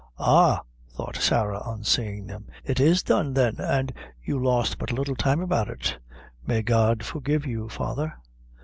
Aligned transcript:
"Ah," 0.17 0.63
thought 0.91 1.15
Sarah, 1.17 1.59
on 1.59 1.83
seeing 1.83 2.25
them; 2.25 2.47
"it 2.65 2.79
is 2.79 3.03
done, 3.03 3.35
then, 3.35 3.57
an' 3.59 3.89
you 4.23 4.43
lost 4.43 4.79
but 4.79 4.91
little 4.91 5.15
time 5.15 5.41
about 5.41 5.69
it. 5.69 5.99
May 6.43 6.63
God 6.63 7.03
forgive 7.03 7.45
you, 7.45 7.69
father." 7.69 8.15